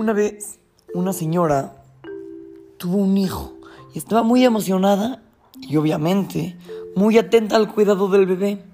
[0.00, 0.58] Una vez,
[0.94, 1.76] una señora
[2.78, 3.52] tuvo un hijo
[3.92, 5.22] y estaba muy emocionada
[5.60, 6.56] y obviamente
[6.96, 8.64] muy atenta al cuidado del bebé.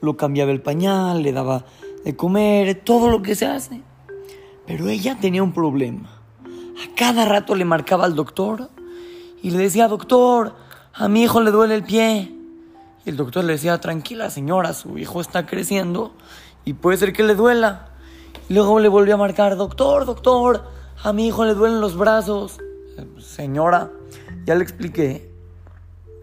[0.00, 1.66] Lo cambiaba el pañal, le daba
[2.02, 3.82] de comer, todo lo que se hace.
[4.66, 6.08] Pero ella tenía un problema.
[6.42, 8.70] A cada rato le marcaba al doctor
[9.42, 10.54] y le decía, doctor,
[10.94, 12.34] a mi hijo le duele el pie.
[13.04, 16.14] Y el doctor le decía, tranquila señora, su hijo está creciendo
[16.64, 17.87] y puede ser que le duela.
[18.48, 20.64] Luego le volvió a marcar, doctor, doctor,
[21.02, 22.58] a mi hijo le duelen los brazos.
[23.18, 23.90] Señora,
[24.46, 25.30] ya le expliqué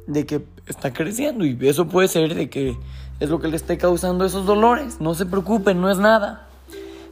[0.07, 2.75] de que está creciendo y eso puede ser de que
[3.19, 4.99] es lo que le esté causando esos dolores.
[4.99, 6.47] No se preocupen, no es nada.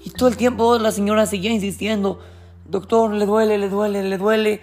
[0.04, 2.20] Y todo el tiempo la señora seguía insistiendo,
[2.68, 4.62] doctor, le duele, le duele, le duele.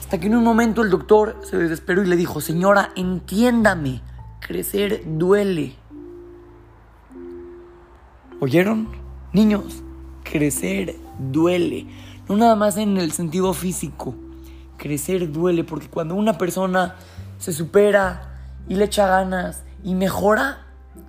[0.00, 4.00] Hasta que en un momento el doctor se desesperó y le dijo, señora, entiéndame,
[4.40, 5.76] crecer duele.
[8.40, 9.01] ¿Oyeron?
[9.32, 9.82] Niños,
[10.24, 11.86] crecer duele.
[12.28, 14.14] No nada más en el sentido físico.
[14.76, 16.96] Crecer duele porque cuando una persona
[17.38, 18.28] se supera
[18.68, 20.66] y le echa ganas y mejora,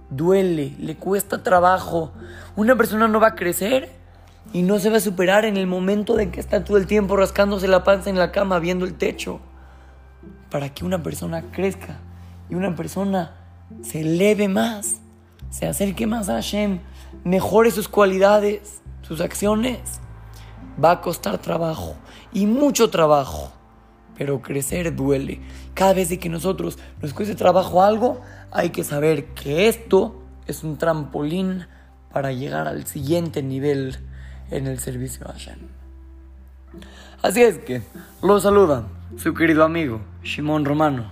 [0.09, 2.13] duele, le cuesta trabajo.
[2.55, 3.91] Una persona no va a crecer
[4.53, 7.17] y no se va a superar en el momento de que está todo el tiempo
[7.17, 9.41] rascándose la panza en la cama viendo el techo.
[10.49, 11.99] Para que una persona crezca
[12.49, 13.35] y una persona
[13.81, 15.01] se eleve más,
[15.49, 16.79] se acerque más a Hashem,
[17.23, 19.99] mejore sus cualidades, sus acciones,
[20.83, 21.95] va a costar trabajo
[22.31, 23.51] y mucho trabajo.
[24.17, 25.41] Pero crecer duele.
[25.73, 30.77] Cada vez que nosotros nos cueste trabajo algo, hay que saber que esto es un
[30.77, 31.65] trampolín
[32.11, 33.97] para llegar al siguiente nivel
[34.51, 35.69] en el servicio a.
[37.23, 37.81] Así es que
[38.21, 41.11] lo saluda su querido amigo Shimon Romano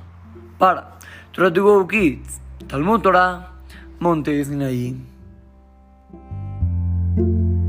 [0.57, 0.99] para
[1.31, 3.51] Try to Go Kids, Talmud Torah,
[3.99, 4.97] Monte Sinaí.
[7.15, 7.60] thank you